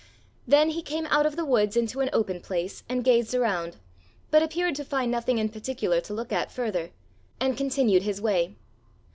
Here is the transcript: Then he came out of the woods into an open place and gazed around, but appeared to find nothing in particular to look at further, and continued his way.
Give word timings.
Then 0.47 0.71
he 0.71 0.81
came 0.81 1.05
out 1.11 1.27
of 1.27 1.35
the 1.35 1.45
woods 1.45 1.77
into 1.77 1.99
an 1.99 2.09
open 2.11 2.41
place 2.41 2.81
and 2.89 3.03
gazed 3.03 3.35
around, 3.35 3.77
but 4.31 4.41
appeared 4.41 4.73
to 4.77 4.83
find 4.83 5.11
nothing 5.11 5.37
in 5.37 5.49
particular 5.49 6.01
to 6.01 6.13
look 6.15 6.31
at 6.33 6.51
further, 6.51 6.89
and 7.39 7.55
continued 7.55 8.01
his 8.01 8.19
way. 8.19 8.55